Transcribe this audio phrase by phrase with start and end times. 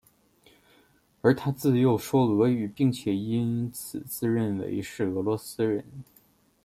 [1.21, 5.85] 而他自幼说俄语并且因此自认为是俄罗斯人。